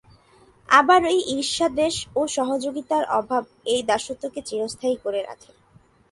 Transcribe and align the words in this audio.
আবার 0.69 1.01
এই 1.13 1.21
ঈর্ষাদ্বেষ 1.33 1.95
ও 2.15 2.21
সহযোগিতার 2.37 3.03
অভাবই 3.19 3.53
এই 3.73 3.81
দাসত্বকে 3.89 4.39
চিরস্থায়ী 4.47 4.97
করে 5.03 5.19
রাখে। 5.29 5.51